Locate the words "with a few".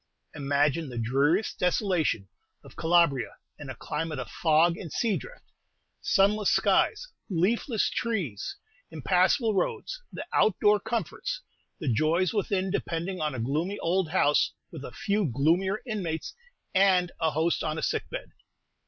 14.71-15.23